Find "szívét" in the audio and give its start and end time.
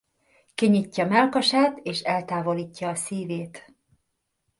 2.95-3.73